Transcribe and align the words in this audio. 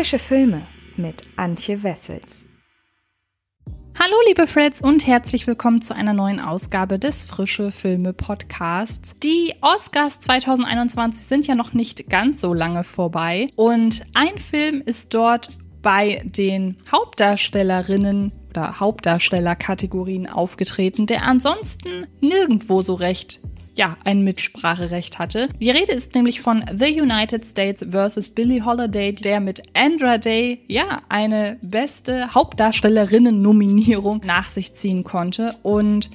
Frische 0.00 0.18
Filme 0.18 0.62
mit 0.96 1.24
Antje 1.36 1.82
Wessels. 1.82 2.46
Hallo 3.98 4.16
liebe 4.26 4.46
Freds 4.46 4.80
und 4.80 5.06
herzlich 5.06 5.46
willkommen 5.46 5.82
zu 5.82 5.94
einer 5.94 6.14
neuen 6.14 6.40
Ausgabe 6.40 6.98
des 6.98 7.26
Frische 7.26 7.70
Filme 7.70 8.14
Podcasts. 8.14 9.18
Die 9.18 9.52
Oscars 9.60 10.20
2021 10.20 11.26
sind 11.26 11.46
ja 11.46 11.54
noch 11.54 11.74
nicht 11.74 12.08
ganz 12.08 12.40
so 12.40 12.54
lange 12.54 12.82
vorbei 12.82 13.48
und 13.56 14.00
ein 14.14 14.38
Film 14.38 14.80
ist 14.80 15.12
dort 15.12 15.50
bei 15.82 16.22
den 16.24 16.78
Hauptdarstellerinnen 16.90 18.32
oder 18.48 18.80
Hauptdarstellerkategorien 18.80 20.26
aufgetreten, 20.26 21.06
der 21.08 21.24
ansonsten 21.24 22.06
nirgendwo 22.22 22.80
so 22.80 22.94
recht 22.94 23.42
ja, 23.80 23.96
ein 24.04 24.20
Mitspracherecht 24.20 25.18
hatte. 25.18 25.48
Die 25.58 25.70
Rede 25.70 25.92
ist 25.92 26.14
nämlich 26.14 26.42
von 26.42 26.62
The 26.70 27.00
United 27.00 27.46
States 27.46 27.82
vs. 27.90 28.28
Billie 28.28 28.62
Holiday, 28.62 29.14
der 29.14 29.40
mit 29.40 29.62
Andra 29.72 30.18
Day, 30.18 30.60
ja, 30.68 31.00
eine 31.08 31.56
beste 31.62 32.34
Hauptdarstellerinnen-Nominierung 32.34 34.20
nach 34.26 34.50
sich 34.50 34.74
ziehen 34.74 35.02
konnte 35.02 35.56
und 35.62 36.10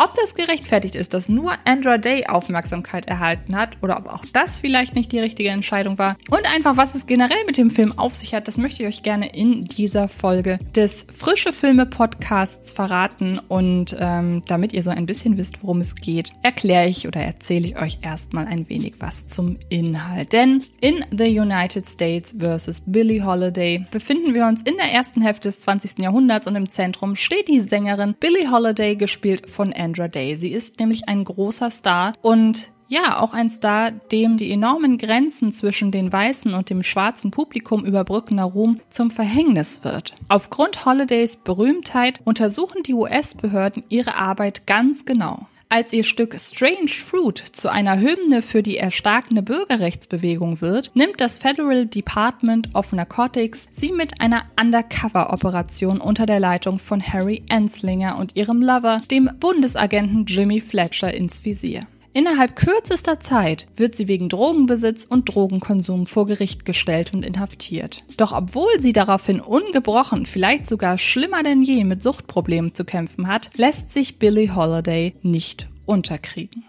ob 0.00 0.14
das 0.14 0.34
gerechtfertigt 0.34 0.94
ist, 0.94 1.12
dass 1.12 1.28
nur 1.28 1.52
Andra 1.66 1.98
Day 1.98 2.26
Aufmerksamkeit 2.26 3.06
erhalten 3.06 3.54
hat 3.54 3.76
oder 3.82 3.98
ob 3.98 4.06
auch 4.06 4.24
das 4.32 4.58
vielleicht 4.58 4.94
nicht 4.94 5.12
die 5.12 5.20
richtige 5.20 5.50
Entscheidung 5.50 5.98
war 5.98 6.16
und 6.30 6.50
einfach 6.50 6.78
was 6.78 6.94
es 6.94 7.06
generell 7.06 7.44
mit 7.46 7.58
dem 7.58 7.68
Film 7.68 7.98
auf 7.98 8.14
sich 8.14 8.34
hat, 8.34 8.48
das 8.48 8.56
möchte 8.56 8.82
ich 8.82 8.88
euch 8.88 9.02
gerne 9.02 9.28
in 9.34 9.66
dieser 9.66 10.08
Folge 10.08 10.58
des 10.74 11.04
Frische 11.12 11.52
Filme 11.52 11.84
Podcasts 11.84 12.72
verraten 12.72 13.38
und 13.48 13.94
ähm, 13.98 14.42
damit 14.46 14.72
ihr 14.72 14.82
so 14.82 14.88
ein 14.88 15.04
bisschen 15.04 15.36
wisst, 15.36 15.62
worum 15.62 15.80
es 15.80 15.94
geht, 15.94 16.32
erkläre 16.42 16.88
ich 16.88 17.06
oder 17.06 17.20
erzähle 17.20 17.68
ich 17.68 17.76
euch 17.76 17.98
erstmal 18.00 18.46
ein 18.46 18.70
wenig 18.70 18.94
was 19.00 19.28
zum 19.28 19.58
Inhalt. 19.68 20.32
Denn 20.32 20.62
in 20.80 21.04
The 21.10 21.38
United 21.38 21.86
States 21.86 22.34
vs. 22.38 22.84
Billie 22.86 23.22
Holiday 23.22 23.84
befinden 23.90 24.32
wir 24.32 24.46
uns 24.46 24.62
in 24.62 24.76
der 24.78 24.92
ersten 24.92 25.20
Hälfte 25.20 25.48
des 25.48 25.60
20. 25.60 26.00
Jahrhunderts 26.00 26.46
und 26.46 26.56
im 26.56 26.70
Zentrum 26.70 27.16
steht 27.16 27.48
die 27.48 27.60
Sängerin 27.60 28.14
Billie 28.18 28.50
Holiday, 28.50 28.96
gespielt 28.96 29.50
von 29.50 29.74
Andra 29.74 29.89
Sandra 29.90 30.08
Day. 30.08 30.36
Sie 30.36 30.52
ist 30.52 30.78
nämlich 30.78 31.08
ein 31.08 31.24
großer 31.24 31.70
Star 31.70 32.12
und 32.22 32.70
ja, 32.88 33.20
auch 33.20 33.34
ein 33.34 33.48
Star, 33.48 33.92
dem 33.92 34.36
die 34.36 34.50
enormen 34.50 34.98
Grenzen 34.98 35.52
zwischen 35.52 35.92
den 35.92 36.12
weißen 36.12 36.54
und 36.54 36.70
dem 36.70 36.82
schwarzen 36.82 37.30
Publikum 37.30 37.84
überbrückender 37.84 38.44
Ruhm 38.44 38.80
zum 38.88 39.12
Verhängnis 39.12 39.84
wird. 39.84 40.14
Aufgrund 40.28 40.84
Holidays 40.84 41.36
Berühmtheit 41.36 42.20
untersuchen 42.24 42.82
die 42.82 42.94
US-Behörden 42.94 43.84
ihre 43.88 44.16
Arbeit 44.16 44.66
ganz 44.66 45.04
genau. 45.04 45.46
Als 45.72 45.92
ihr 45.92 46.02
Stück 46.02 46.34
Strange 46.36 46.88
Fruit 46.88 47.38
zu 47.38 47.70
einer 47.70 48.00
Hymne 48.00 48.42
für 48.42 48.60
die 48.60 48.76
erstarkende 48.76 49.40
Bürgerrechtsbewegung 49.40 50.60
wird, 50.60 50.90
nimmt 50.96 51.20
das 51.20 51.38
Federal 51.38 51.86
Department 51.86 52.74
of 52.74 52.92
Narcotics 52.92 53.68
sie 53.70 53.92
mit 53.92 54.20
einer 54.20 54.46
Undercover-Operation 54.60 56.00
unter 56.00 56.26
der 56.26 56.40
Leitung 56.40 56.80
von 56.80 57.00
Harry 57.00 57.44
Anslinger 57.50 58.18
und 58.18 58.34
ihrem 58.34 58.62
Lover, 58.62 59.00
dem 59.12 59.30
Bundesagenten 59.38 60.24
Jimmy 60.26 60.60
Fletcher, 60.60 61.14
ins 61.14 61.44
Visier. 61.44 61.86
Innerhalb 62.12 62.56
kürzester 62.56 63.20
Zeit 63.20 63.68
wird 63.76 63.94
sie 63.94 64.08
wegen 64.08 64.28
Drogenbesitz 64.28 65.04
und 65.04 65.32
Drogenkonsum 65.32 66.06
vor 66.06 66.26
Gericht 66.26 66.64
gestellt 66.64 67.14
und 67.14 67.24
inhaftiert. 67.24 68.02
Doch 68.16 68.32
obwohl 68.32 68.80
sie 68.80 68.92
daraufhin 68.92 69.40
ungebrochen, 69.40 70.26
vielleicht 70.26 70.66
sogar 70.66 70.98
schlimmer 70.98 71.44
denn 71.44 71.62
je 71.62 71.84
mit 71.84 72.02
Suchtproblemen 72.02 72.74
zu 72.74 72.84
kämpfen 72.84 73.28
hat, 73.28 73.50
lässt 73.56 73.92
sich 73.92 74.18
Billie 74.18 74.56
Holiday 74.56 75.14
nicht 75.22 75.68
unterkriegen. 75.86 76.64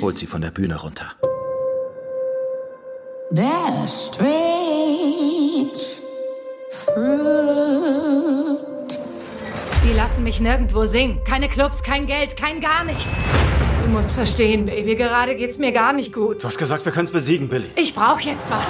Holt 0.00 0.18
sie 0.18 0.26
von 0.26 0.40
der 0.40 0.50
Bühne 0.52 0.76
runter. 0.80 1.06
They're 3.32 3.88
strange 3.88 5.72
fruit. 6.70 7.44
Die 9.84 9.92
lassen 9.92 10.24
mich 10.24 10.40
nirgendwo 10.40 10.86
singen. 10.86 11.20
Keine 11.24 11.46
Clubs, 11.46 11.82
kein 11.82 12.06
Geld, 12.06 12.38
kein 12.38 12.60
gar 12.60 12.84
nichts. 12.84 13.04
Du 13.82 13.90
musst 13.90 14.12
verstehen, 14.12 14.64
Baby, 14.64 14.94
gerade 14.94 15.36
geht's 15.36 15.58
mir 15.58 15.72
gar 15.72 15.92
nicht 15.92 16.10
gut. 16.10 16.42
Du 16.42 16.46
hast 16.46 16.56
gesagt, 16.56 16.86
wir 16.86 16.92
können's 16.92 17.12
besiegen, 17.12 17.50
Billy. 17.50 17.66
Ich 17.76 17.94
brauch 17.94 18.18
jetzt 18.20 18.46
was. 18.48 18.64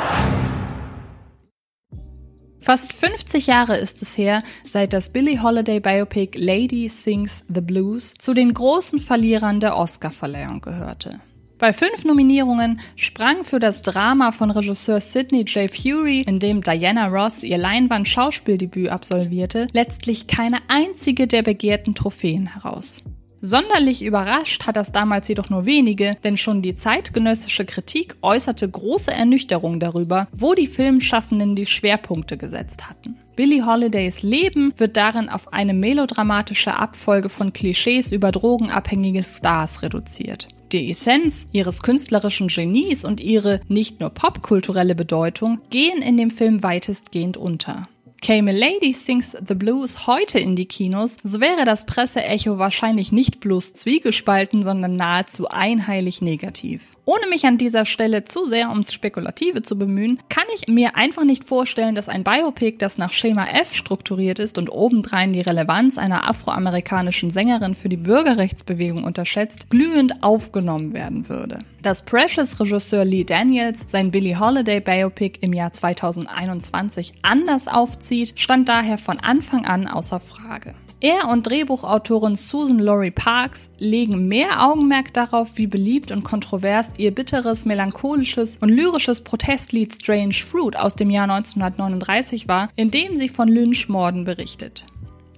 Fast 2.58 2.92
50 2.92 3.46
Jahre 3.46 3.76
ist 3.76 4.02
es 4.02 4.18
her, 4.18 4.42
seit 4.64 4.92
das 4.92 5.12
Billie 5.12 5.40
Holiday 5.40 5.78
Biopic 5.78 6.36
Lady 6.36 6.88
Sings 6.88 7.44
the 7.46 7.60
Blues 7.60 8.14
zu 8.14 8.34
den 8.34 8.52
großen 8.52 8.98
Verlierern 8.98 9.60
der 9.60 9.76
Oscarverleihung 9.76 10.62
gehörte. 10.62 11.20
Bei 11.64 11.72
fünf 11.72 12.04
Nominierungen 12.04 12.78
sprang 12.94 13.42
für 13.42 13.58
das 13.58 13.80
Drama 13.80 14.32
von 14.32 14.50
Regisseur 14.50 15.00
Sidney 15.00 15.44
J. 15.44 15.74
Fury, 15.74 16.20
in 16.20 16.38
dem 16.38 16.60
Diana 16.60 17.06
Ross 17.06 17.42
ihr 17.42 17.56
Leinwand-Schauspieldebüt 17.56 18.90
absolvierte, 18.90 19.68
letztlich 19.72 20.26
keine 20.26 20.58
einzige 20.68 21.26
der 21.26 21.40
begehrten 21.40 21.94
Trophäen 21.94 22.48
heraus. 22.48 23.02
Sonderlich 23.40 24.02
überrascht 24.02 24.66
hat 24.66 24.76
das 24.76 24.92
damals 24.92 25.26
jedoch 25.28 25.48
nur 25.48 25.64
wenige, 25.64 26.18
denn 26.22 26.36
schon 26.36 26.60
die 26.60 26.74
zeitgenössische 26.74 27.64
Kritik 27.64 28.16
äußerte 28.20 28.68
große 28.68 29.12
Ernüchterung 29.12 29.80
darüber, 29.80 30.28
wo 30.32 30.52
die 30.52 30.66
Filmschaffenden 30.66 31.56
die 31.56 31.64
Schwerpunkte 31.64 32.36
gesetzt 32.36 32.90
hatten. 32.90 33.16
Billie 33.36 33.66
Holidays 33.66 34.22
Leben 34.22 34.72
wird 34.76 34.96
darin 34.96 35.28
auf 35.28 35.52
eine 35.52 35.74
melodramatische 35.74 36.76
Abfolge 36.76 37.28
von 37.28 37.52
Klischees 37.52 38.12
über 38.12 38.30
drogenabhängige 38.30 39.24
Stars 39.24 39.82
reduziert. 39.82 40.48
Die 40.70 40.90
Essenz 40.90 41.46
ihres 41.52 41.82
künstlerischen 41.82 42.46
Genies 42.46 43.04
und 43.04 43.20
ihre 43.20 43.60
nicht 43.68 43.98
nur 44.00 44.10
popkulturelle 44.10 44.94
Bedeutung 44.94 45.60
gehen 45.70 46.00
in 46.00 46.16
dem 46.16 46.30
Film 46.30 46.62
weitestgehend 46.62 47.36
unter. 47.36 47.88
Käme 48.24 48.52
Lady 48.52 48.94
Sings 48.94 49.36
the 49.46 49.54
Blues 49.54 50.06
heute 50.06 50.38
in 50.38 50.56
die 50.56 50.64
Kinos, 50.64 51.18
so 51.22 51.42
wäre 51.42 51.66
das 51.66 51.84
Presseecho 51.84 52.56
wahrscheinlich 52.58 53.12
nicht 53.12 53.38
bloß 53.38 53.74
zwiegespalten, 53.74 54.62
sondern 54.62 54.96
nahezu 54.96 55.46
einheilig 55.50 56.22
negativ. 56.22 56.96
Ohne 57.04 57.26
mich 57.28 57.44
an 57.44 57.58
dieser 57.58 57.84
Stelle 57.84 58.24
zu 58.24 58.46
sehr 58.46 58.70
ums 58.70 58.94
Spekulative 58.94 59.60
zu 59.60 59.76
bemühen, 59.76 60.20
kann 60.30 60.44
ich 60.54 60.68
mir 60.68 60.96
einfach 60.96 61.24
nicht 61.24 61.44
vorstellen, 61.44 61.94
dass 61.94 62.08
ein 62.08 62.24
Biopic, 62.24 62.78
das 62.78 62.96
nach 62.96 63.12
Schema 63.12 63.44
F 63.44 63.74
strukturiert 63.74 64.38
ist 64.38 64.56
und 64.56 64.70
obendrein 64.70 65.34
die 65.34 65.42
Relevanz 65.42 65.98
einer 65.98 66.26
afroamerikanischen 66.26 67.28
Sängerin 67.28 67.74
für 67.74 67.90
die 67.90 67.98
Bürgerrechtsbewegung 67.98 69.04
unterschätzt, 69.04 69.68
glühend 69.68 70.22
aufgenommen 70.22 70.94
werden 70.94 71.28
würde. 71.28 71.58
Dass 71.82 72.06
Precious-Regisseur 72.06 73.04
Lee 73.04 73.24
Daniels 73.24 73.84
sein 73.86 74.10
Billie 74.10 74.40
Holiday 74.40 74.80
Biopic 74.80 75.40
im 75.42 75.52
Jahr 75.52 75.74
2021 75.74 77.12
anders 77.20 77.68
aufzieht, 77.68 78.13
stand 78.22 78.68
daher 78.68 78.98
von 78.98 79.18
Anfang 79.18 79.64
an 79.64 79.86
außer 79.86 80.20
Frage. 80.20 80.74
Er 81.00 81.28
und 81.28 81.46
Drehbuchautorin 81.46 82.34
Susan 82.34 82.78
Laurie 82.78 83.10
Parks 83.10 83.70
legen 83.78 84.26
mehr 84.26 84.64
Augenmerk 84.64 85.12
darauf, 85.12 85.58
wie 85.58 85.66
beliebt 85.66 86.10
und 86.10 86.22
kontrovers 86.22 86.94
ihr 86.96 87.14
bitteres, 87.14 87.66
melancholisches 87.66 88.56
und 88.58 88.70
lyrisches 88.70 89.22
Protestlied 89.22 89.94
Strange 89.94 90.32
Fruit 90.32 90.76
aus 90.76 90.96
dem 90.96 91.10
Jahr 91.10 91.28
1939 91.30 92.48
war, 92.48 92.70
in 92.74 92.90
dem 92.90 93.16
sie 93.16 93.28
von 93.28 93.48
Lynchmorden 93.48 94.24
berichtet. 94.24 94.86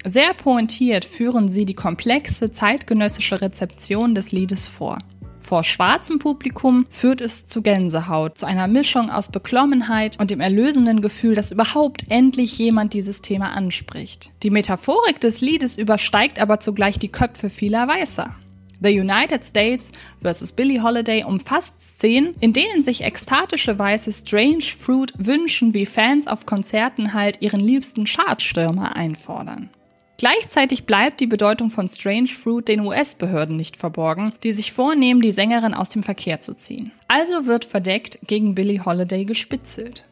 Sehr 0.05 0.35
pointiert 0.35 1.05
führen 1.05 1.49
sie 1.49 1.65
die 1.65 1.75
komplexe 1.75 2.53
zeitgenössische 2.53 3.41
Rezeption 3.41 4.15
des 4.15 4.31
Liedes 4.31 4.69
vor. 4.69 4.99
Vor 5.47 5.63
schwarzem 5.63 6.19
Publikum 6.19 6.87
führt 6.91 7.21
es 7.21 7.47
zu 7.47 7.63
Gänsehaut, 7.63 8.37
zu 8.37 8.47
einer 8.47 8.67
Mischung 8.67 9.13
aus 9.13 9.31
Beklommenheit 9.31 10.19
und 10.19 10.33
dem 10.33 10.41
erlösenden 10.41 11.01
Gefühl, 11.01 11.37
dass 11.37 11.53
überhaupt 11.53 12.05
endlich 12.09 12.59
jemand 12.59 12.95
dieses 12.95 13.23
Thema 13.23 13.53
anspricht. 13.53 14.33
Die 14.43 14.51
Metaphorik 14.51 15.21
des 15.21 15.41
Liedes 15.41 15.79
übersteigt 15.79 16.41
aber 16.41 16.59
zugleich 16.59 16.99
die 16.99 17.13
Köpfe 17.13 17.49
vieler 17.49 17.87
Weißer. 17.87 18.35
The 18.81 18.99
United 18.99 19.45
States 19.45 19.93
vs. 20.21 20.51
Billie 20.51 20.83
Holiday 20.83 21.23
umfasst 21.23 21.81
Szenen, 21.81 22.35
in 22.41 22.53
denen 22.53 22.83
sich 22.83 23.03
ekstatische 23.03 23.79
Weiße 23.79 24.13
Strange 24.13 24.65
Fruit 24.77 25.13
wünschen, 25.17 25.75
wie 25.75 25.87
Fans 25.87 26.27
auf 26.27 26.45
Konzerten 26.45 27.15
halt 27.15 27.41
ihren 27.41 27.61
liebsten 27.61 28.05
Chartstürmer 28.05 28.97
einfordern. 28.97 29.71
Gleichzeitig 30.19 30.87
bleibt 30.87 31.21
die 31.21 31.27
Bedeutung 31.27 31.69
von 31.69 31.89
Strange 31.89 32.29
Fruit 32.29 32.67
den 32.69 32.81
US-Behörden 32.81 33.55
nicht 33.55 33.77
verborgen, 33.77 34.33
die 34.43 34.53
sich 34.53 34.73
vornehmen, 34.73 35.21
die 35.21 35.33
Sängerin 35.33 35.75
aus 35.75 35.91
dem 35.91 36.03
Verkehr 36.03 36.41
zu 36.41 36.55
ziehen. 36.55 36.91
Also 37.07 37.47
wird 37.47 37.67
verdeckt 37.67 38.19
gegen 38.27 38.55
Billie 38.55 38.85
Holiday 38.85 39.27
gespitzelt. 39.27 40.05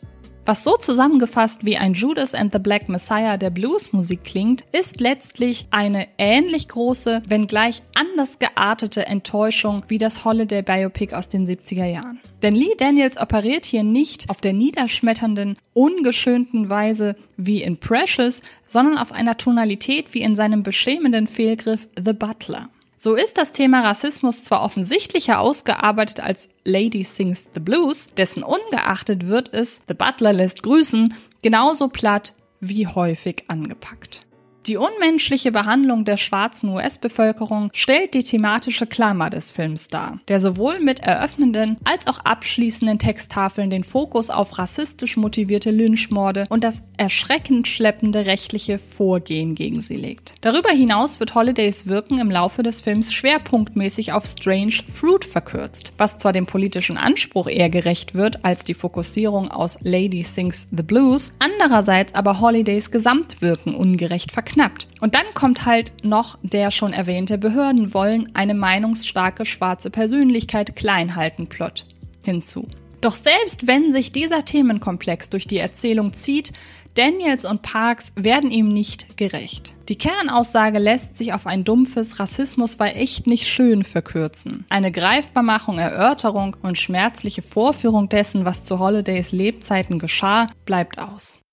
Was 0.47 0.63
so 0.63 0.77
zusammengefasst 0.77 1.65
wie 1.65 1.79
ein 1.79 1.95
Judas 1.95 2.35
and 2.35 2.53
the 2.53 2.59
Black 2.59 2.91
Messiah 2.91 3.39
der 3.39 3.49
Bluesmusik 3.49 4.25
klingt, 4.25 4.63
ist 4.73 5.01
letztlich 5.01 5.67
eine 5.71 6.07
ähnlich 6.19 6.69
große, 6.69 7.23
wenngleich 7.27 7.83
anders 7.95 8.39
geartete 8.39 9.07
Enttäuschung 9.07 9.85
wie 9.89 9.97
das 9.97 10.27
Holiday 10.27 10.61
Biopic 10.61 11.15
aus 11.15 11.31
den 11.31 11.47
70er 11.47 11.87
Jahren. 11.87 12.21
Denn 12.43 12.55
Lee 12.55 12.75
Daniels 12.77 13.17
operiert 13.17 13.65
hier 13.65 13.85
nicht 13.85 14.29
auf 14.29 14.43
der 14.43 14.53
niederschmetternden, 14.53 15.57
ungeschönten 15.73 16.69
Weise 16.69 17.17
wie 17.39 17.63
in 17.63 17.79
Precious, 17.79 18.43
sondern 18.67 18.99
auf 18.99 19.13
einer 19.13 19.39
Tonalität 19.39 20.13
wie 20.13 20.21
in 20.21 20.37
seinem 20.37 20.63
beschämenden 20.63 21.27
Fehlgriff 21.27 21.89
The 21.97 22.13
Butler. 22.13 22.69
So 23.05 23.17
ist 23.17 23.37
das 23.37 23.53
Thema 23.53 23.83
Rassismus 23.83 24.45
zwar 24.45 24.63
offensichtlicher 24.63 25.39
ausgearbeitet 25.39 26.21
als 26.21 26.49
Lady 26.65 27.05
Sings 27.05 27.51
the 27.53 27.61
Blues, 27.61 28.09
dessen 28.17 28.43
ungeachtet 28.43 29.27
wird 29.27 29.53
es, 29.53 29.83
The 29.87 29.93
Butler 29.93 30.33
lässt 30.33 30.63
grüßen, 30.63 31.13
genauso 31.43 31.89
platt 31.89 32.33
wie 32.61 32.87
häufig 32.87 33.45
angepackt. 33.49 34.25
Die 34.67 34.79
unmenschliche 34.79 35.53
Behandlung 35.53 36.07
der 36.07 36.17
schwarzen 36.17 36.71
US-Bevölkerung 36.71 37.69
stellt 37.75 38.15
die 38.15 38.23
thematische 38.23 38.87
Klammer 38.87 39.29
des 39.29 39.51
Films 39.51 39.89
dar, 39.89 40.21
der 40.29 40.41
sowohl 40.41 40.81
mit 40.81 41.01
eröffnenden 41.01 41.77
als 41.85 42.07
auch 42.07 42.21
abschließenden 42.21 42.99
Texttafeln 42.99 43.69
den 43.69 43.85
Fokus 43.85 44.31
auf 44.31 44.57
rassistisch 44.57 45.19
motivierte 45.19 45.71
Lynchmorde 45.71 46.47
und 46.49 46.65
das 46.65 46.85
erschreckend 46.97 47.69
schleppende 47.69 48.25
rechtliche 48.25 48.79
Vorgehen 48.79 49.55
gegen 49.55 49.83
sie 49.83 49.97
legt. 49.97 50.33
Darüber 50.41 50.71
hinaus 50.71 51.21
wird 51.21 51.35
Holidays 51.35 51.87
Wirken 51.87 52.17
im 52.17 52.31
Laufe 52.31 52.63
des 52.63 52.81
Films 52.81 53.13
schwerpunktmäßig 53.13 54.13
auf 54.13 54.25
Strange 54.25 54.77
Fruit 54.91 55.27
verkürzt, 55.27 55.93
was 55.99 56.17
zwar 56.17 56.33
dem 56.33 56.47
politischen 56.47 56.97
Anspruch 56.97 57.49
eher 57.49 57.69
gerecht 57.69 58.15
wird 58.15 58.47
als 58.47 58.65
die 58.65 58.73
Fokussierung 58.73 59.51
aus 59.51 59.77
Lady 59.83 60.23
Sings 60.23 60.69
the 60.75 60.83
Blues, 60.83 61.33
andererseits 61.39 62.15
aber 62.15 62.41
Holidays 62.41 62.91
Gesamtwirken 62.91 63.75
ungerecht 63.75 64.33
verknüpft 64.33 64.54
verknappt. 64.55 64.89
Und 65.01 65.15
dann 65.15 65.27
kommt 65.35 65.67
halt 65.67 65.93
noch 66.03 66.39
der 66.43 66.71
schon 66.71 66.93
erwähnte 66.93 67.39
Behörden 67.39 67.93
wollen 67.95 68.31
eine 68.35 68.55
meinungsstarke 68.55 69.45
schwarze 69.45 69.91
Persönlichkeit 69.91 70.77
klein 70.77 71.17
halten 71.17 71.49
Plot 71.49 71.87
hinzu. 72.23 72.69
Doch 73.01 73.15
selbst 73.15 73.67
wenn 73.67 73.93
sich 73.93 74.13
dieser 74.13 74.45
Themenkomplex 74.45 75.29
durch 75.29 75.47
die 75.47 75.59
Erzählung 75.59 76.15
zieht, 76.15 76.53
Daniels 76.95 77.45
und 77.45 77.61
Parks 77.63 78.13
werden 78.15 78.53
ihm 78.53 78.69
nicht 78.69 79.17
gerecht. 79.17 79.75
Die 79.89 79.99
Kernaussage 79.99 80.79
lässt 80.79 81.17
sich 81.17 81.33
auf 81.33 81.47
ein 81.47 81.65
dumpfes 81.65 82.21
Rassismus 82.21 82.79
war 82.79 82.95
echt 82.95 83.27
nicht 83.27 83.49
schön 83.49 83.83
verkürzen. 83.83 84.65
Eine 84.71 84.93
Greifbarmachung, 84.93 85.79
Erörterung 85.79 86.57
und 86.63 86.79
schmerzliche 86.79 87.43
Vorführung 87.43 88.09
dessen, 88.09 88.45
was 88.45 88.65
zu 88.65 88.79
Holidays 88.79 89.33
Lebzeiten 89.33 89.99
geschah, 89.99 90.47
bleibt 90.65 90.99
aus. 91.01 91.44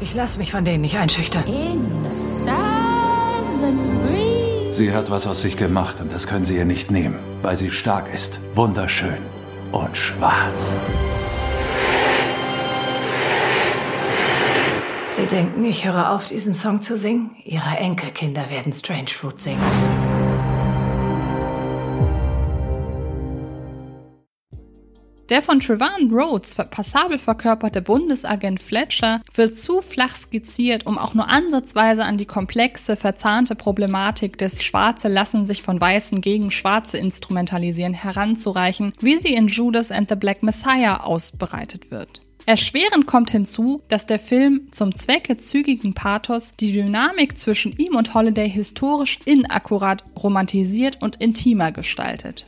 Ich 0.00 0.14
lasse 0.14 0.38
mich 0.38 0.50
von 0.50 0.64
denen 0.64 0.80
nicht 0.80 0.96
einschüchtern. 0.96 1.44
Sie 4.70 4.92
hat 4.92 5.10
was 5.10 5.26
aus 5.26 5.40
sich 5.40 5.56
gemacht 5.56 6.00
und 6.00 6.12
das 6.12 6.26
können 6.26 6.44
Sie 6.44 6.56
ihr 6.56 6.64
nicht 6.64 6.90
nehmen, 6.90 7.18
weil 7.42 7.56
sie 7.56 7.70
stark 7.70 8.12
ist, 8.12 8.40
wunderschön 8.54 9.18
und 9.70 9.96
schwarz. 9.96 10.76
Sie 15.08 15.26
denken, 15.26 15.64
ich 15.64 15.86
höre 15.86 16.10
auf, 16.10 16.26
diesen 16.26 16.54
Song 16.54 16.82
zu 16.82 16.98
singen? 16.98 17.30
Ihre 17.44 17.76
Enkelkinder 17.78 18.50
werden 18.50 18.72
Strange 18.72 19.10
Fruit 19.10 19.40
singen. 19.40 20.13
Der 25.30 25.40
von 25.40 25.60
Trevon 25.60 26.12
Rhodes 26.12 26.54
passabel 26.54 27.16
verkörperte 27.16 27.80
Bundesagent 27.80 28.60
Fletcher 28.62 29.22
wird 29.34 29.56
zu 29.56 29.80
flach 29.80 30.14
skizziert, 30.14 30.84
um 30.84 30.98
auch 30.98 31.14
nur 31.14 31.28
ansatzweise 31.28 32.04
an 32.04 32.18
die 32.18 32.26
komplexe, 32.26 32.94
verzahnte 32.94 33.54
Problematik 33.54 34.36
des 34.36 34.62
Schwarze 34.62 35.08
lassen 35.08 35.46
sich 35.46 35.62
von 35.62 35.80
Weißen 35.80 36.20
gegen 36.20 36.50
Schwarze 36.50 36.98
instrumentalisieren 36.98 37.94
heranzureichen, 37.94 38.92
wie 39.00 39.16
sie 39.16 39.32
in 39.32 39.48
Judas 39.48 39.90
and 39.90 40.10
the 40.10 40.16
Black 40.16 40.42
Messiah 40.42 41.00
ausbereitet 41.00 41.90
wird. 41.90 42.20
Erschwerend 42.44 43.06
kommt 43.06 43.30
hinzu, 43.30 43.80
dass 43.88 44.04
der 44.04 44.18
Film 44.18 44.68
zum 44.70 44.94
Zwecke 44.94 45.38
zügigen 45.38 45.94
Pathos 45.94 46.52
die 46.60 46.72
Dynamik 46.72 47.38
zwischen 47.38 47.72
ihm 47.78 47.96
und 47.96 48.12
Holiday 48.12 48.50
historisch 48.50 49.18
inakkurat 49.24 50.04
romantisiert 50.22 51.00
und 51.00 51.16
intimer 51.16 51.72
gestaltet. 51.72 52.44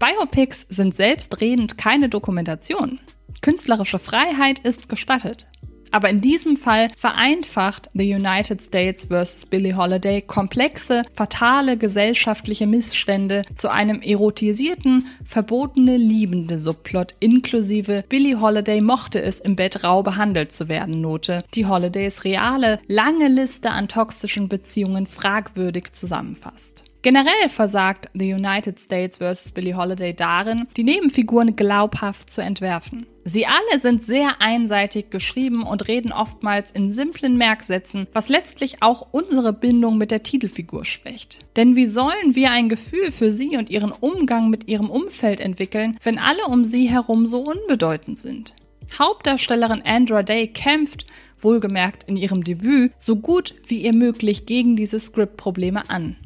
Biopics 0.00 0.62
sind 0.70 0.94
selbstredend 0.94 1.76
keine 1.76 2.08
Dokumentation. 2.08 3.00
Künstlerische 3.42 3.98
Freiheit 3.98 4.58
ist 4.60 4.88
gestattet. 4.88 5.46
Aber 5.90 6.08
in 6.08 6.22
diesem 6.22 6.56
Fall 6.56 6.88
vereinfacht 6.96 7.90
The 7.92 8.14
United 8.14 8.62
States 8.62 9.08
vs. 9.10 9.44
Billie 9.44 9.76
Holiday 9.76 10.22
komplexe, 10.22 11.02
fatale 11.12 11.76
gesellschaftliche 11.76 12.66
Missstände 12.66 13.42
zu 13.54 13.70
einem 13.70 14.00
erotisierten, 14.00 15.06
verbotene, 15.22 15.98
liebende 15.98 16.58
Subplot 16.58 17.14
inklusive 17.20 18.02
Billie 18.08 18.40
Holiday 18.40 18.80
mochte 18.80 19.20
es 19.20 19.38
im 19.38 19.54
Bett 19.54 19.84
rau 19.84 20.02
behandelt 20.02 20.50
zu 20.50 20.70
werden 20.70 21.02
Note, 21.02 21.44
die 21.52 21.66
Holidays 21.66 22.24
reale, 22.24 22.80
lange 22.86 23.28
Liste 23.28 23.70
an 23.70 23.86
toxischen 23.86 24.48
Beziehungen 24.48 25.06
fragwürdig 25.06 25.92
zusammenfasst. 25.92 26.84
Generell 27.02 27.48
versagt 27.48 28.10
The 28.12 28.34
United 28.34 28.78
States 28.78 29.16
vs. 29.16 29.52
Billie 29.52 29.74
Holiday 29.74 30.12
darin, 30.12 30.66
die 30.76 30.84
Nebenfiguren 30.84 31.56
glaubhaft 31.56 32.28
zu 32.28 32.42
entwerfen. 32.42 33.06
Sie 33.24 33.46
alle 33.46 33.78
sind 33.78 34.02
sehr 34.02 34.42
einseitig 34.42 35.08
geschrieben 35.08 35.62
und 35.62 35.88
reden 35.88 36.12
oftmals 36.12 36.70
in 36.70 36.90
simplen 36.90 37.38
Merksätzen, 37.38 38.06
was 38.12 38.28
letztlich 38.28 38.82
auch 38.82 39.06
unsere 39.12 39.54
Bindung 39.54 39.96
mit 39.96 40.10
der 40.10 40.22
Titelfigur 40.22 40.84
schwächt. 40.84 41.46
Denn 41.56 41.74
wie 41.74 41.86
sollen 41.86 42.34
wir 42.34 42.50
ein 42.50 42.68
Gefühl 42.68 43.10
für 43.10 43.32
sie 43.32 43.56
und 43.56 43.70
ihren 43.70 43.92
Umgang 43.92 44.50
mit 44.50 44.68
ihrem 44.68 44.90
Umfeld 44.90 45.40
entwickeln, 45.40 45.98
wenn 46.02 46.18
alle 46.18 46.44
um 46.46 46.64
sie 46.64 46.86
herum 46.86 47.26
so 47.26 47.40
unbedeutend 47.40 48.18
sind? 48.18 48.54
Hauptdarstellerin 48.98 49.82
Andra 49.86 50.22
Day 50.22 50.48
kämpft, 50.48 51.06
wohlgemerkt 51.38 52.04
in 52.04 52.16
ihrem 52.16 52.44
Debüt, 52.44 52.92
so 52.98 53.16
gut 53.16 53.54
wie 53.66 53.80
ihr 53.80 53.94
möglich 53.94 54.44
gegen 54.44 54.76
diese 54.76 55.00
Script-Probleme 55.00 55.88
an. 55.88 56.16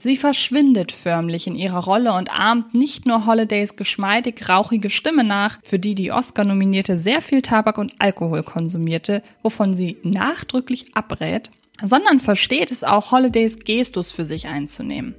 Sie 0.00 0.16
verschwindet 0.16 0.92
förmlich 0.92 1.48
in 1.48 1.56
ihrer 1.56 1.82
Rolle 1.82 2.12
und 2.12 2.32
ahmt 2.32 2.72
nicht 2.72 3.04
nur 3.04 3.26
Holidays 3.26 3.74
geschmeidig 3.74 4.48
rauchige 4.48 4.90
Stimme 4.90 5.24
nach, 5.24 5.58
für 5.64 5.80
die 5.80 5.96
die 5.96 6.12
Oscar-Nominierte 6.12 6.96
sehr 6.96 7.20
viel 7.20 7.42
Tabak 7.42 7.78
und 7.78 7.94
Alkohol 7.98 8.44
konsumierte, 8.44 9.24
wovon 9.42 9.74
sie 9.74 9.96
nachdrücklich 10.04 10.94
abrät, 10.94 11.50
sondern 11.82 12.20
versteht 12.20 12.70
es 12.70 12.84
auch, 12.84 13.10
Holidays 13.10 13.58
Gestus 13.58 14.12
für 14.12 14.24
sich 14.24 14.46
einzunehmen. 14.46 15.16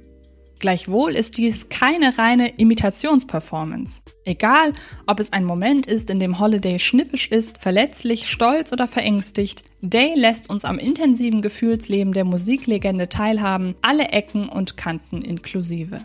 Gleichwohl 0.60 1.16
ist 1.16 1.38
dies 1.38 1.70
keine 1.70 2.18
reine 2.18 2.50
Imitationsperformance. 2.58 4.02
Egal, 4.26 4.74
ob 5.06 5.18
es 5.18 5.32
ein 5.32 5.44
Moment 5.44 5.86
ist, 5.86 6.10
in 6.10 6.20
dem 6.20 6.38
Holiday 6.38 6.78
schnippisch 6.78 7.28
ist, 7.28 7.62
verletzlich, 7.62 8.28
stolz 8.28 8.70
oder 8.72 8.86
verängstigt, 8.86 9.64
Day 9.80 10.12
lässt 10.14 10.50
uns 10.50 10.66
am 10.66 10.78
intensiven 10.78 11.40
Gefühlsleben 11.40 12.12
der 12.12 12.24
Musiklegende 12.24 13.08
teilhaben, 13.08 13.74
alle 13.80 14.08
Ecken 14.08 14.50
und 14.50 14.76
Kanten 14.76 15.22
inklusive. 15.22 16.02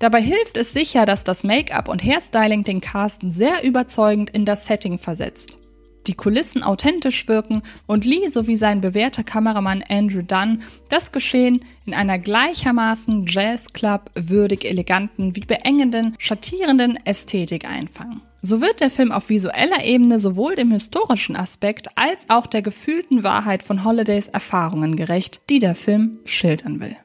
Dabei 0.00 0.20
hilft 0.20 0.56
es 0.56 0.72
sicher, 0.72 1.06
dass 1.06 1.22
das 1.22 1.44
Make-up 1.44 1.88
und 1.88 2.02
Hairstyling 2.02 2.64
den 2.64 2.80
Cast 2.80 3.22
sehr 3.28 3.62
überzeugend 3.62 4.30
in 4.30 4.44
das 4.44 4.66
Setting 4.66 4.98
versetzt 4.98 5.58
die 6.06 6.14
Kulissen 6.14 6.62
authentisch 6.62 7.28
wirken 7.28 7.62
und 7.86 8.04
Lee 8.04 8.28
sowie 8.28 8.56
sein 8.56 8.80
bewährter 8.80 9.24
Kameramann 9.24 9.84
Andrew 9.88 10.22
Dunn 10.22 10.62
das 10.88 11.12
Geschehen 11.12 11.64
in 11.84 11.94
einer 11.94 12.18
gleichermaßen 12.18 13.26
Jazzclub 13.26 14.10
würdig 14.14 14.64
eleganten 14.64 15.36
wie 15.36 15.40
beengenden, 15.40 16.14
schattierenden 16.18 16.98
Ästhetik 17.04 17.64
einfangen. 17.64 18.22
So 18.42 18.60
wird 18.60 18.80
der 18.80 18.90
Film 18.90 19.10
auf 19.10 19.28
visueller 19.28 19.84
Ebene 19.84 20.20
sowohl 20.20 20.54
dem 20.54 20.70
historischen 20.70 21.34
Aspekt 21.34 21.88
als 21.96 22.30
auch 22.30 22.46
der 22.46 22.62
gefühlten 22.62 23.24
Wahrheit 23.24 23.62
von 23.62 23.84
Holidays 23.84 24.28
Erfahrungen 24.28 24.94
gerecht, 24.94 25.40
die 25.50 25.58
der 25.58 25.74
Film 25.74 26.18
schildern 26.24 26.80
will. 26.80 26.96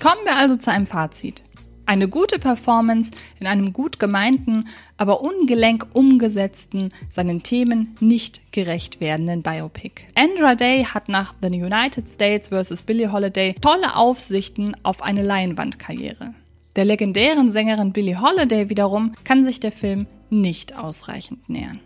Kommen 0.00 0.24
wir 0.24 0.36
also 0.36 0.56
zu 0.56 0.70
einem 0.70 0.86
Fazit. 0.86 1.44
Eine 1.92 2.08
gute 2.08 2.38
Performance 2.38 3.10
in 3.38 3.46
einem 3.46 3.74
gut 3.74 3.98
gemeinten, 3.98 4.68
aber 4.96 5.20
ungelenk 5.20 5.88
umgesetzten, 5.92 6.90
seinen 7.10 7.42
Themen 7.42 7.94
nicht 8.00 8.50
gerecht 8.50 8.98
werdenden 9.02 9.42
Biopic. 9.42 10.04
Andra 10.14 10.54
Day 10.54 10.84
hat 10.84 11.10
nach 11.10 11.34
The 11.42 11.48
United 11.48 12.08
States 12.08 12.48
vs. 12.48 12.80
Billie 12.80 13.12
Holiday 13.12 13.54
tolle 13.60 13.94
Aufsichten 13.94 14.74
auf 14.82 15.02
eine 15.02 15.22
Leinwandkarriere. 15.22 16.32
Der 16.76 16.86
legendären 16.86 17.52
Sängerin 17.52 17.92
Billie 17.92 18.22
Holiday 18.22 18.70
wiederum 18.70 19.12
kann 19.24 19.44
sich 19.44 19.60
der 19.60 19.70
Film 19.70 20.06
nicht 20.30 20.78
ausreichend 20.78 21.50
nähern. 21.50 21.80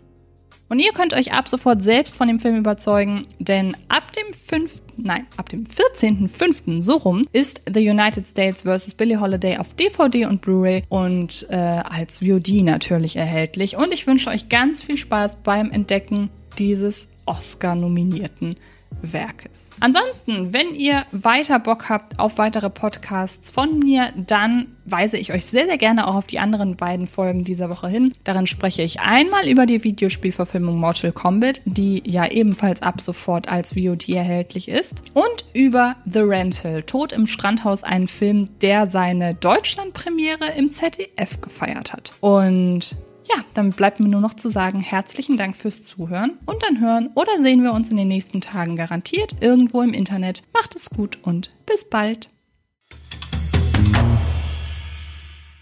Und 0.69 0.79
ihr 0.79 0.91
könnt 0.91 1.13
euch 1.13 1.31
ab 1.31 1.47
sofort 1.47 1.81
selbst 1.81 2.15
von 2.15 2.27
dem 2.27 2.39
Film 2.39 2.57
überzeugen, 2.57 3.25
denn 3.39 3.75
ab 3.87 4.11
dem 4.13 4.33
5., 4.33 4.81
nein, 4.97 5.25
ab 5.37 5.49
dem 5.49 5.65
14.05. 5.65 6.81
so 6.81 6.97
rum 6.97 7.27
ist 7.31 7.61
The 7.71 7.89
United 7.89 8.27
States 8.27 8.63
vs. 8.63 8.93
Billie 8.95 9.19
Holiday 9.19 9.57
auf 9.57 9.73
DVD 9.75 10.25
und 10.25 10.41
Blu-ray 10.41 10.83
und 10.89 11.47
äh, 11.49 11.55
als 11.55 12.19
VOD 12.19 12.63
natürlich 12.63 13.15
erhältlich. 13.15 13.77
Und 13.77 13.93
ich 13.93 14.07
wünsche 14.07 14.29
euch 14.29 14.49
ganz 14.49 14.83
viel 14.83 14.97
Spaß 14.97 15.43
beim 15.43 15.71
Entdecken 15.71 16.29
dieses 16.59 17.07
Oscar-nominierten 17.25 18.57
Werkes. 19.01 19.71
Ansonsten, 19.79 20.53
wenn 20.53 20.73
ihr 20.73 21.05
weiter 21.11 21.59
Bock 21.59 21.89
habt 21.89 22.19
auf 22.19 22.37
weitere 22.37 22.69
Podcasts 22.69 23.51
von 23.51 23.79
mir, 23.79 24.11
dann 24.15 24.67
weise 24.85 25.17
ich 25.17 25.33
euch 25.33 25.45
sehr, 25.45 25.65
sehr 25.65 25.77
gerne 25.77 26.07
auch 26.07 26.15
auf 26.15 26.27
die 26.27 26.39
anderen 26.39 26.75
beiden 26.75 27.07
Folgen 27.07 27.43
dieser 27.43 27.69
Woche 27.69 27.89
hin. 27.89 28.13
Darin 28.23 28.47
spreche 28.47 28.81
ich 28.81 28.99
einmal 28.99 29.47
über 29.47 29.65
die 29.65 29.83
Videospielverfilmung 29.83 30.79
Mortal 30.79 31.11
Kombat, 31.11 31.61
die 31.65 32.01
ja 32.05 32.25
ebenfalls 32.25 32.81
ab 32.81 33.01
sofort 33.01 33.49
als 33.49 33.73
VOD 33.73 34.09
erhältlich 34.09 34.69
ist, 34.69 35.03
und 35.13 35.45
über 35.53 35.95
The 36.11 36.19
Rental, 36.19 36.83
Tod 36.83 37.11
im 37.11 37.27
Strandhaus, 37.27 37.83
einen 37.83 38.07
Film, 38.07 38.49
der 38.61 38.87
seine 38.87 39.33
Deutschlandpremiere 39.33 40.51
im 40.55 40.71
ZDF 40.71 41.41
gefeiert 41.41 41.93
hat. 41.93 42.13
Und 42.21 42.95
ja, 43.29 43.43
dann 43.53 43.71
bleibt 43.71 43.99
mir 43.99 44.09
nur 44.09 44.21
noch 44.21 44.33
zu 44.33 44.49
sagen, 44.49 44.81
herzlichen 44.81 45.37
Dank 45.37 45.55
fürs 45.55 45.83
Zuhören 45.83 46.37
und 46.45 46.63
dann 46.63 46.79
hören 46.79 47.09
oder 47.15 47.39
sehen 47.41 47.63
wir 47.63 47.73
uns 47.73 47.89
in 47.89 47.97
den 47.97 48.07
nächsten 48.07 48.41
Tagen 48.41 48.75
garantiert 48.75 49.35
irgendwo 49.41 49.81
im 49.81 49.93
Internet. 49.93 50.43
Macht 50.53 50.75
es 50.75 50.89
gut 50.89 51.19
und 51.23 51.51
bis 51.65 51.89
bald. 51.89 52.29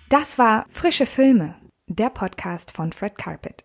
Das 0.10 0.38
war 0.38 0.66
Frische 0.70 1.06
Filme, 1.06 1.56
der 1.88 2.10
Podcast 2.10 2.72
von 2.72 2.94
Fred 2.94 3.18
Carpet. 3.18 3.65